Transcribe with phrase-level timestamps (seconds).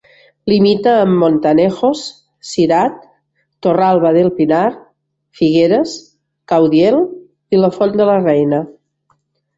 [0.51, 2.01] Limita amb Montanejos,
[2.51, 2.95] Cirat,
[3.67, 4.65] Torralba del Pinar,
[5.41, 5.95] Figueres,
[6.53, 6.99] Caudiel
[7.57, 8.65] i La Font de la Reina.